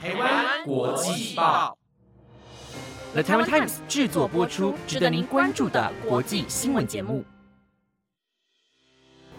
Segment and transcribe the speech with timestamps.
[0.00, 1.76] 台湾国际报
[3.14, 7.24] ，The Taiwan Times 制作播出，值得您关注的国际新闻节目。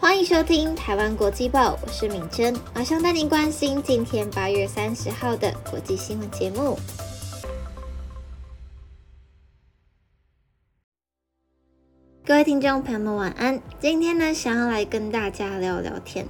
[0.01, 6.77] 欢迎收听台湾国际报，我是敏珍，马上带您关心今天八月三十号的国际新闻节目。
[12.25, 13.61] 各位听众朋友们，晚安。
[13.79, 16.27] 今天呢，想要来跟大家聊聊天，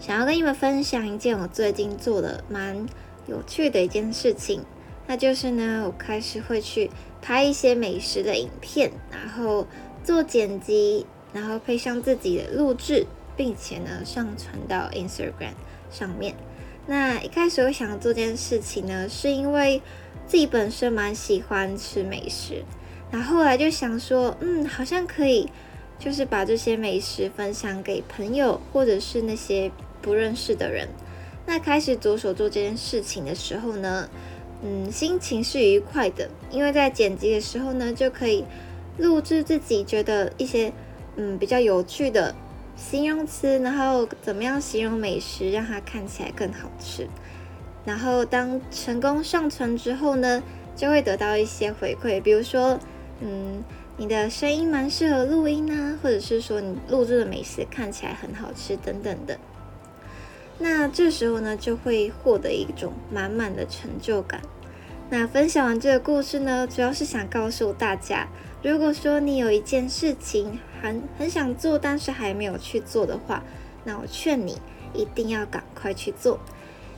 [0.00, 2.86] 想要跟你们分享一件我最近做的蛮
[3.28, 4.64] 有趣的一件事情，
[5.06, 6.90] 那就是呢，我开始会去
[7.22, 9.66] 拍一些美食的影片，然后
[10.02, 15.54] 做剪辑，然后配上自己的录制，并且呢，上传到 Instagram
[15.90, 16.34] 上面。
[16.86, 19.82] 那一开始我想做这件事情呢，是因为
[20.26, 22.64] 自己本身蛮喜欢吃美食。
[23.10, 25.50] 然后后来就想说，嗯，好像可以，
[25.98, 30.88] 就是把这些美食分享给朋友，或者是那些不认识的人。
[31.48, 34.06] 那开始着手做这件事情的时候呢，
[34.62, 38.44] 嗯，心情是愉快的，因为在剪辑的时候呢，就可以
[38.98, 40.70] 录制自己觉得一些
[41.16, 42.34] 嗯比较有趣的
[42.76, 47.08] 形容词，然后怎么样形容美食，让它看起来更好吃。
[47.86, 50.42] 然后当成功上传之后呢，
[50.76, 52.78] 就会得到一些回馈，比如说。
[53.20, 53.64] 嗯，
[53.96, 59.36] 你的声音蛮适合录音啊，或者是说你录制的美食看起来很好吃等等的。
[60.58, 64.42] 那这时候呢，就会获得一种满满的成就感。
[65.10, 68.28] 那分享完这个故事呢，主要是想告诉大家，
[68.62, 73.42] 如果说你有一件事情很很想做，但是还没有去做的话，
[73.84, 74.58] 那我劝你
[74.92, 76.38] 一定要赶快去做。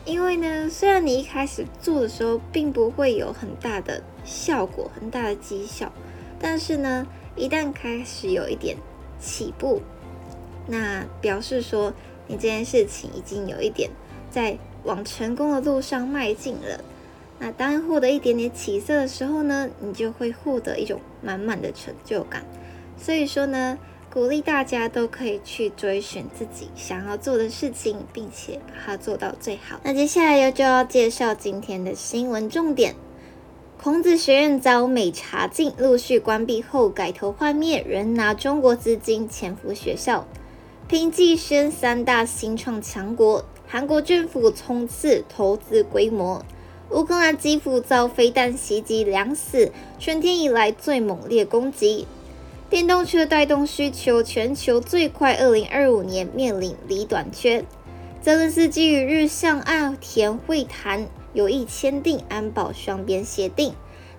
[0.06, 5.92] 因为呢，虽然你一开始做的时候并不会有很大的效果、很大的绩效。
[6.41, 8.77] 但是呢，一旦开始有一点
[9.20, 9.83] 起步，
[10.66, 11.92] 那表示说
[12.31, 13.91] 你这件事情已经有一点
[14.31, 16.81] 在往成功的路上迈进了。
[17.41, 22.45] 那当获得一点点起色的时候呢，你就会获得一种满满的成就感。
[22.97, 23.77] 所以说呢，
[24.12, 29.81] 鼓励大家都可以去追寻自己想要做的事情，并且把它做到最好。
[29.82, 32.94] 那接下来就要介绍今天的新闻重点。
[33.82, 40.28] 孔子学院遭美查禁，陆续关闭后改头换面，仍拿中国资金潜伏学校，
[40.91, 43.45] 拼跻身三大新创强国。
[43.69, 46.45] 韩国政府冲刺投资规模。
[46.91, 52.09] 乌克兰基辅遭飞弹袭击，两死，春天以来最猛烈攻击。
[52.69, 57.65] 电动车带动需求，全球最快，二零二五年面临锂短缺。
[58.21, 61.06] 泽伦斯基与日向岸田会谈。
[61.33, 63.75] 有意签订安保双边协定。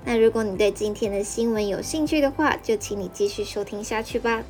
[0.06, 4.46] 那如果你对今天的新闻有兴趣的话，就请你继续收听下去吧。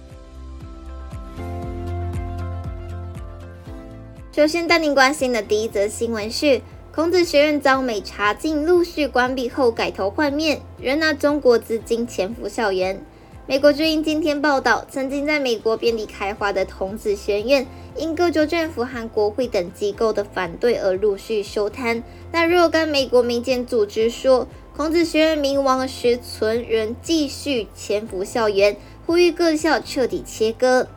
[4.33, 6.61] 首先带您关心的第一则新闻是：
[6.95, 13.03] 孔子学院遭美查禁，陆续关闭后改头换面，仍拿中国资金潜伏校园。
[13.45, 17.67] 美国之音今天报道，曾经在美国遍地开花的孔子学院。
[17.97, 22.01] 因各州政府和国会等机构的反对而陆续收摊。
[22.31, 30.87] 但若干美国民间组织说，孔子学院名亡实存，仍继续潜伏校园，呼吁各校彻底切割。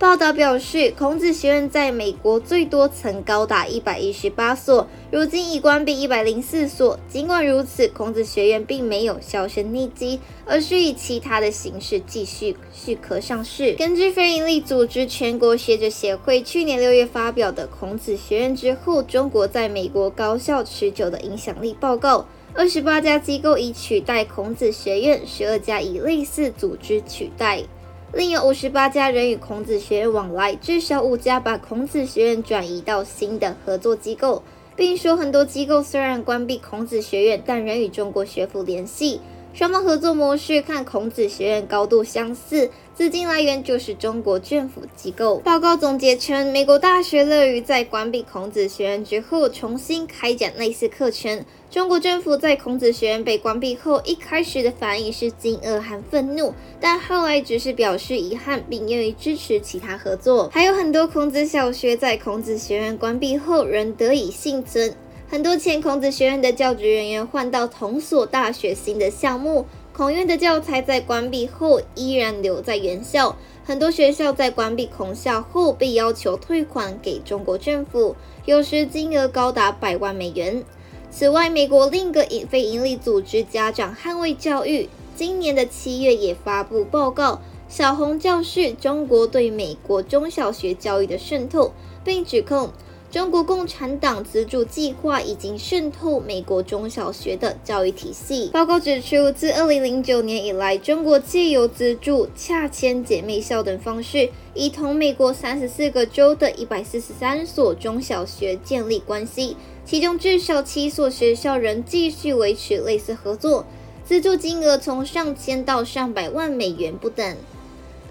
[0.00, 6.98] 报道表示，孔子学院在美国最多曾高达一百一十八所，如今已关闭一百零四所。
[7.06, 13.74] 尽管如此，孔子学院并没有销声匿迹，而是以其他的形式继续续壳上市。
[13.74, 22.24] 根据非营利组织全国学者协会去年六月发表的《孔子学院之后：中国在美国高校持久的影响力》报告，
[22.54, 27.64] 二十八家机构已取代孔子学院，十二家以类似组织取代。
[28.12, 34.42] 另有五十八家人与孔子学院往来，至少五家把孔子学院转移到新的合作机构，
[34.74, 39.20] 并说很多机构虽然关闭孔子学院，但仍与中国学府联系。
[39.52, 45.38] 双方合作模式看孔子学院高度相似，资金来源就是中国政府机构。
[45.38, 51.44] 报告总结称，美国大学乐于在关闭孔子学院之后重新开展类似课程。
[51.68, 60.48] 中国政府在孔子学院被关闭后，一开始的反应是惊愕和愤怒，但后来只是表示遗憾，并愿意支持其他合作。
[60.52, 64.94] 还有很多孔子小学在孔子学院关闭后仍得以幸存。
[65.30, 73.36] 很多前孔子学院的教职人员换到同所大学新的项目，孔院的教材在关闭后依然留在原校。
[73.62, 80.64] 很多学校在关闭孔校后被要求退款给中国政府，有时金额高达百万美元。
[81.12, 91.72] 此外，美国另一个非营利组织家长捍卫教育今年的七月也发布报告，小红教室中国对美国中小学教育的渗透，
[92.02, 92.72] 并指控。
[93.10, 98.50] 中国共产党资助计划已经渗透美国中小学的教育体系。
[98.52, 113.66] 报告指出，自2009年以来，中国借由资助、洽签姐妹校等方式，已同美国34个州的143所中小学建立关系，其中至少七所学校仍继续维持类似合作，
[114.04, 117.36] 资助金额从上千到上百万美元不等。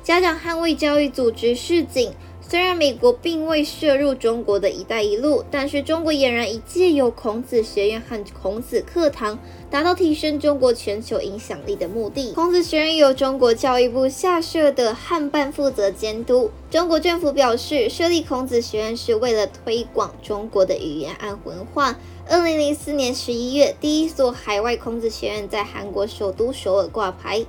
[0.03, 2.11] 家长捍卫教育组织示警。
[2.49, 9.37] 虽然美国并未涉入中国的一带一路，但是中国俨然已借由孔子学院和孔子课堂，
[9.69, 12.33] 达到提升中国全球影响力的目的。
[12.33, 16.49] 孔子学院由中国教育部下设的汉办负责监督。
[16.71, 21.99] 中国政府表示，设立孔子学院是为了推广中国的语言和文化。
[22.27, 27.45] 二零零四年十一月，第一所海外孔子学院在韩国首都首尔挂牌。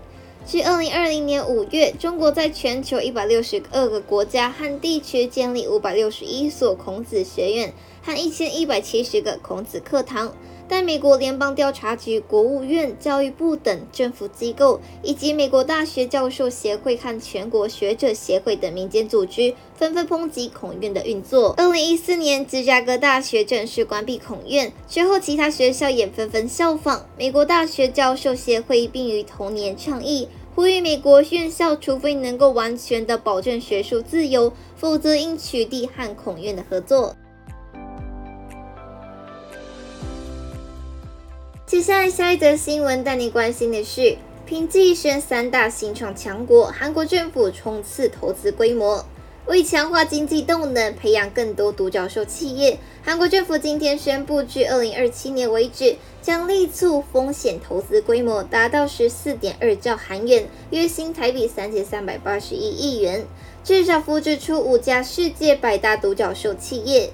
[0.47, 7.73] 至二零二零年五月，中国在全球一百六十二个国家和地区建立五百六十一所孔子学院。
[8.03, 10.33] 和一千一百七十个孔子课堂。
[10.69, 21.55] 但美国联邦调查局、国务院、教育部等政府机构，以及美国大学教授协会和全国学者协会等民间组织纷纷抨击孔院的运作。
[21.57, 27.05] 二零一四年，芝加哥大学正式关闭孔院之后，其他学校也纷纷效仿。
[27.19, 30.29] 美国大学教授协会并于同年倡议。
[30.55, 37.17] 呼吁美国院校，除非能够完全的保证学术自由，否则应取缔和孔院的合作。
[41.71, 49.07] 接下来下一则新闻带你关心的是，凭跻身三大新创强国，韩国政府冲刺投资规模。
[49.47, 63.25] 为强化经济动能，培养更多独角兽企业，韩国政府今天宣布，至二零二七年为止，将力促风险投资规模达到十四点二兆韩元，约新台币三千三百八十一亿元，
[63.63, 67.11] 至少扶植出五家世界百大独角兽企业。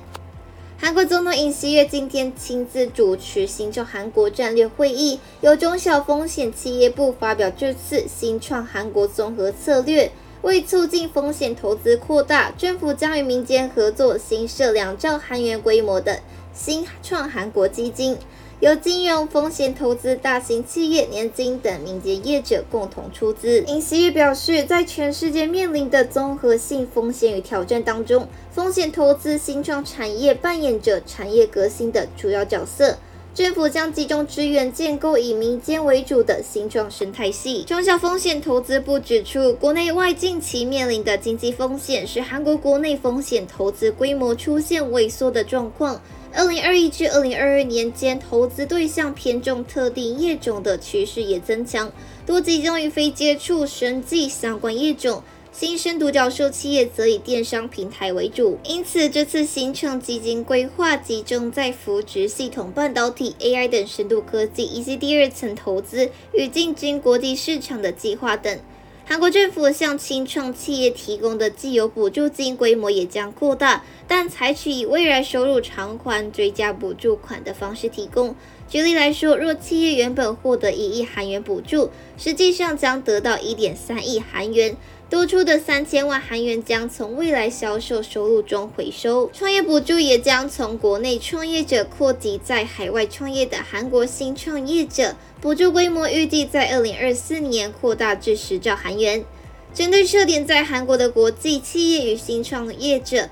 [0.78, 10.12] 韩国总统尹锡悦今天亲自主持新创韩国战略会议，由中小风险企业部发表这次新创韩国综合策略。
[10.42, 16.20] 为促进风险投资扩大，政府将与民间合作新设两兆韩元规模的
[16.52, 18.16] 新创韩国基金，
[18.60, 23.60] 由金融风险投资、大型企业、年金等民间业者共同出资。
[23.66, 32.96] 尹锡悦表示，在全世界面临的综合性风险与挑战当中，风险投资新创产业扮演着产业革新的主要角色。
[33.34, 37.62] 政府将集中资源建构以民间为主的新创生态系。
[37.64, 46.00] 中小风险投资部指出，国内外近期面临的经济风险，使韩国国内风险投资规模出现萎缩的状况。
[46.36, 51.90] 二零二一至二零二二年间，投资对象偏重特定业种的趋势也增强，
[52.26, 55.22] 多集中于非接触生技相关业种。
[55.50, 68.60] 新生独角兽企业则以电商平台为主，因此这次形成基金规划集中在扶植系统半导体、AI 等深度科技，以及第二层投资与进军国际市场的计划等。
[69.08, 78.34] 韩国政府向新创企业提供的既有补助金规模也将扩大，但采取以未来收入偿还追加补助款的方式提供。
[78.68, 84.76] 举例来说，若企业原本获得一亿韩元补助，实际上将得到一点三亿韩元。
[85.08, 99.24] 多出的三千万韩元将从未来销售收入中回收，创业补助也将从国内创业者扩及在海外创业的韩国新创业者，补助规模预计在二零二四年扩大至十兆韩元。
[99.72, 103.28] 针对设点在韩国的国际企业与新创业者，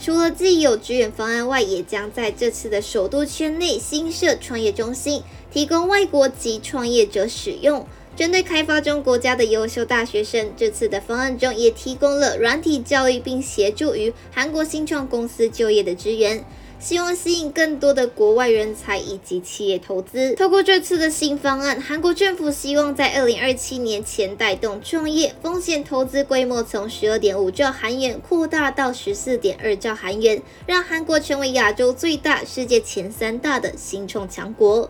[0.00, 7.84] 除了自己有支援方案外，也将在这次的首都圈内新设创业中心，提供外国籍创业者使用。
[8.16, 16.44] 针对开发中国家的优秀大学生，这次的方案中也提供了软体教育，并协助于韩国新创公司就业的支援，
[16.80, 20.34] 希望吸引更多的国外人才以及企业投资。
[20.36, 34.88] 透过这次的新方案，韩国政府希望在二零二七年前带动创业风险投资规模从十二点五兆韩元扩大到十四点二兆韩元，让韩国成为亚洲最大、世界前三大的新创强国。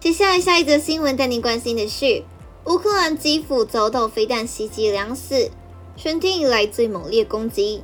[0.00, 2.22] 接下来，下一则新闻带您关心的是，
[2.64, 5.50] 乌克兰基辅遭到飞弹袭击，两死，
[5.94, 7.82] 春天以来最猛烈攻击。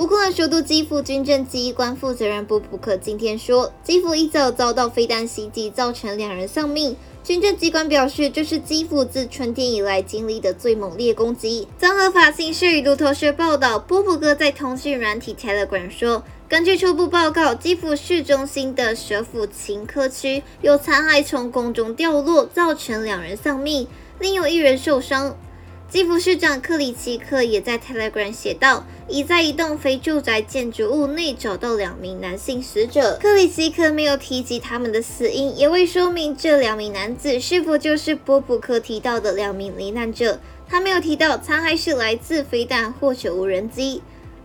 [0.00, 6.96] 乌克兰首都基辅军政机关负责人布普克今天说，基辅一早遭到飞弹袭击，造成两人丧命。
[7.22, 11.68] 军政机关表示，这是基辅自春天以来经历的最猛烈攻击。
[11.78, 16.24] 综合法新社与路透社报道，波普哥在通讯软体 Telegram 说。
[16.48, 23.86] 根据初步报告，基辅市中心的舍甫琴科区有残骸从空中掉落，造成两人丧命，
[24.18, 25.36] 另有一人受伤。
[25.90, 33.18] 基辅市长克里奇克也在 Telegram 写道，已在一栋非住宅建筑物内找到两名男性死者。
[33.20, 40.38] 克里奇克没有提及他们的死因，也未说明这两名男子是否就是波普克提到的两名罹难者。
[40.68, 44.00] 他没有提到残骸是来自飞弹或者无人机。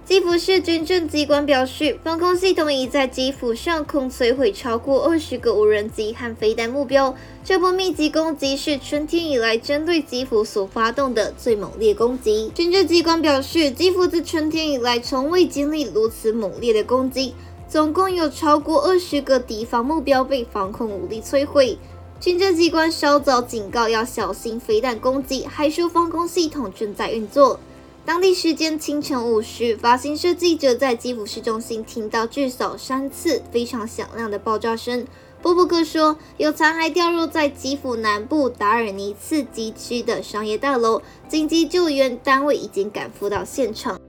[0.05, 7.15] 基辅市军政机关表示，防空系统已在基辅上空摧毁超过二十个无人机和飞弹目标。
[7.43, 12.51] 这波密集攻击是春天以来针对基辅所发动的最猛烈攻击。
[12.53, 17.33] 军政机关表示，基辅自春天以来从未经历如此猛烈的攻击，
[17.67, 21.79] 总共有超过二十个敌方目标被防空武力摧毁。
[22.19, 27.59] 军政机关稍早警告要小心飞弹攻击，还说防空系统正在运作。
[28.05, 35.07] 当地时间清晨五时，发行社记者在基辅市中心听到至少三次非常响亮的爆炸声。
[35.41, 43.99] 波波克说，有残骸掉落在基辅南部达尔尼茨基区的商业大楼，紧急救援单位已经赶赴到现场。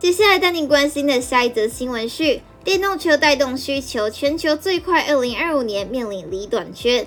[0.00, 7.06] 接下来带您关心的下一则新闻是：电动车带动需求，全球最快二零二五年面临锂短缺。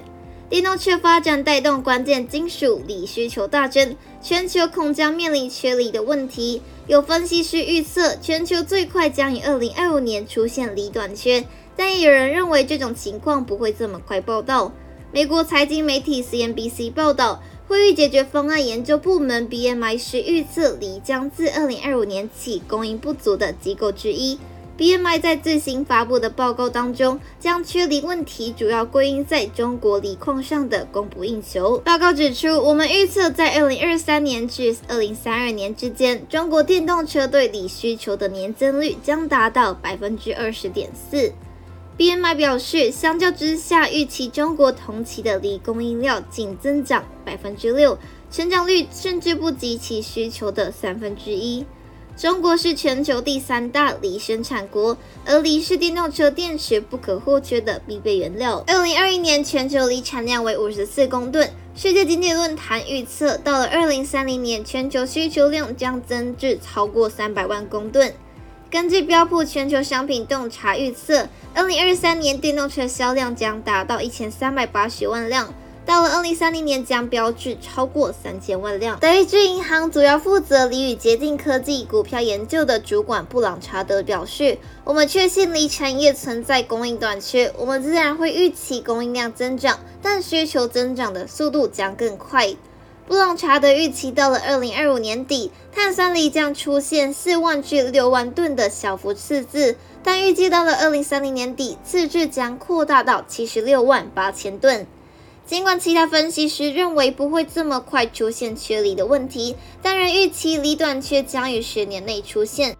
[0.51, 6.61] 电动车发展带动关键金属锂需求大增，全球恐将面临缺锂的问题。
[6.87, 11.45] 有分析师预测，全球最快将于二零二五年出现锂短缺，
[11.77, 14.73] 但也有人认为这种情况不会这么快报道。
[15.13, 24.37] 美国财经媒体 CNBC 报道，会议解决方案研究部门 BMI 是预测锂将自二零二五年起供应不足的机构之一。
[24.77, 31.77] BMI 在最新发布的报告当中，将缺锂问题主要归因在中国锂矿上的供不应求。
[31.79, 41.31] 报告指出，我们预测在2023年至2032年之间，中国电动车对锂需求的年增率将达到百分之二十点四。
[41.97, 47.99] BMI 表示，相较之下，预期中国同期的锂供应量仅增长百分之六，
[48.31, 51.63] 成长率甚至不及其需求的三分之一。
[52.17, 58.63] 中国是全球第三大锂生产国，而锂是电动车电池不可或缺的必备原料。
[58.67, 61.49] 二零二一年全球锂产量为五十四公吨。
[61.73, 68.13] 世界经济论坛预测，到了二零三零年，全球需求量将增至超过三百万公吨。
[68.69, 75.53] 根据标普全球商品洞察预测，二零二三年电动车销量将达到一千三百八十万辆。
[75.91, 78.97] 到了二零三零年，将标志超过三千万辆。
[79.01, 92.55] 德意志银行主要负责锂与洁净科技股票研究的主管布朗查德表示：“我们确信锂产业存在供应短缺，我们自然会预期供应量增长，但需求增长的速度将更快。”
[93.05, 104.87] 布朗查德预期到了二零二五年底，碳酸锂将出现四万至六万吨的小幅赤字，但预计到了二零三零年底，赤字将扩大到七十六万八千吨。
[105.45, 112.77] 尽管其他分析师认为不会这么快出现缺锂的问题，但仍预期锂短缺将于十年内出现。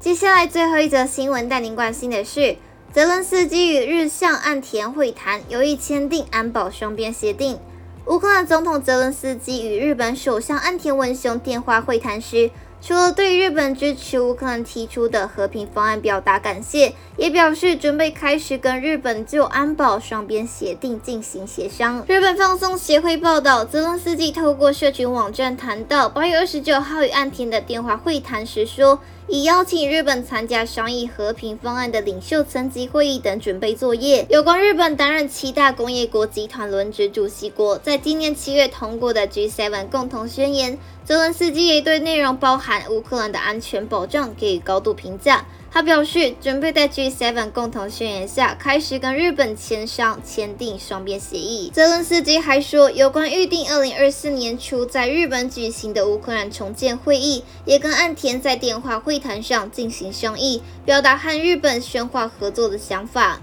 [0.00, 2.56] 接下来最后一则新闻带您关心的是，
[2.92, 7.56] 泽伦斯基与日向岸田会谈，有意签订安保双边协定。
[8.06, 12.50] 乌克兰总统泽伦斯基与日本首相岸田文雄电话会谈时。
[12.82, 22.02] 除了对日本支持乌克兰提出的和平方案表达感谢，也表示准备开始跟日本就安保双边协定进行协商。
[22.08, 28.98] 日本放送协会报道，泽伦斯基透过社群网站谈到八月二十九号与岸田的电话会谈时说。
[29.28, 34.26] 已邀请日本参加商议和平方案的领袖层级会议等准备作业。
[34.28, 45.46] 有关日本担任七大工业国集团轮值主席国，在今年七月通过的 G7 共同宣言，泽伦斯基也对内容包含乌克兰的安全保障给予高度评价。
[45.72, 51.70] 他表示，准备在 G7 共同宣言下开始跟日本签商签订双边协议。
[51.72, 63.40] 泽伦斯基还说，有关预定2024年初在日本举行的乌克兰重建会议，也跟岸田在电话会谈上进行商议，表达和日本深化合作的想法。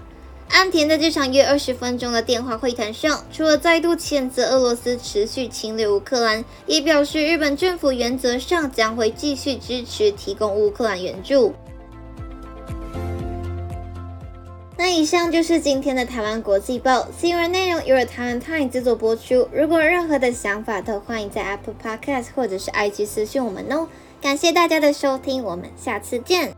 [0.50, 11.54] 岸田在这场约二十分钟的电话会谈上，除了再度谴责俄罗斯持续侵略乌克兰，也表示日本政府原则上将会继续支持提供乌克兰援助。
[14.80, 19.48] 那以上就是今天的台湾国际报新闻内容，由台湾 Time 制作播出。
[19.52, 23.88] 如果任何的想法，都欢迎在 Apple Podcast 或者是 IG 私讯我们哦。
[24.22, 26.57] 感谢大家的收听，我们下次见。